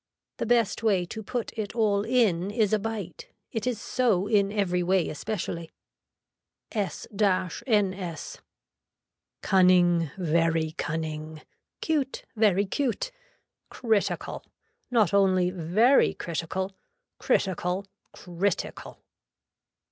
[0.37, 4.51] The best way to put it all in is a bite, it is so in
[4.51, 5.69] every way especially.
[6.71, 8.39] S NS.
[9.43, 11.43] Cunning, very cunning.
[11.81, 13.11] Cute, very cute,
[13.69, 14.43] critical,
[14.89, 16.75] not only very critical,
[17.19, 19.03] critical, critical.